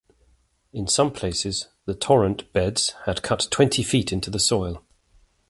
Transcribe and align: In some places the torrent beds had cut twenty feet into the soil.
In 0.73 0.87
some 0.87 1.11
places 1.11 1.67
the 1.85 1.93
torrent 1.93 2.51
beds 2.53 2.95
had 3.05 3.21
cut 3.21 3.47
twenty 3.51 3.83
feet 3.83 4.11
into 4.11 4.31
the 4.31 4.39
soil. 4.39 4.83